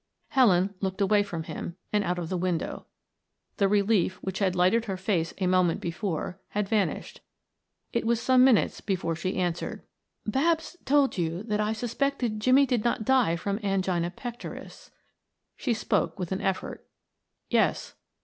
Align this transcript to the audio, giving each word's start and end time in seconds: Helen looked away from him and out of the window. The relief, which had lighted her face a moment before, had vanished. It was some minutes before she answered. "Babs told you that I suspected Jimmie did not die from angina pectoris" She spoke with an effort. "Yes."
Helen 0.29 0.73
looked 0.81 0.99
away 0.99 1.21
from 1.21 1.43
him 1.43 1.75
and 1.93 2.03
out 2.03 2.17
of 2.17 2.27
the 2.29 2.35
window. 2.35 2.87
The 3.57 3.67
relief, 3.67 4.15
which 4.23 4.39
had 4.39 4.55
lighted 4.55 4.85
her 4.85 4.97
face 4.97 5.31
a 5.37 5.45
moment 5.45 5.79
before, 5.79 6.39
had 6.49 6.67
vanished. 6.67 7.21
It 7.93 8.07
was 8.07 8.19
some 8.19 8.43
minutes 8.43 8.81
before 8.81 9.15
she 9.15 9.35
answered. 9.37 9.83
"Babs 10.25 10.75
told 10.85 11.19
you 11.19 11.43
that 11.43 11.59
I 11.59 11.73
suspected 11.73 12.39
Jimmie 12.39 12.65
did 12.65 12.83
not 12.83 13.05
die 13.05 13.35
from 13.35 13.59
angina 13.61 14.09
pectoris" 14.09 14.89
She 15.55 15.75
spoke 15.75 16.17
with 16.17 16.31
an 16.31 16.41
effort. 16.41 16.87
"Yes." 17.51 17.93